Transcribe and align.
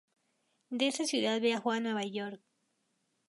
De 0.71 0.87
esa 0.87 1.05
ciudad, 1.05 1.39
viajó 1.39 1.69
a 1.71 1.79
Nueva 1.79 2.03
York. 2.03 2.41